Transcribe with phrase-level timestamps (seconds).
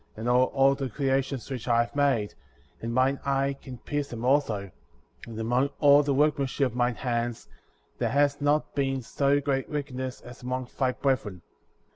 [0.15, 2.33] 41 and hold all the creations which I have made;
[2.81, 4.71] and mine eye can pierce them also,
[5.27, 7.47] and among all tlie workmanship of mine hands*^
[7.99, 11.43] there has not been so great wickedness as among thy brethren.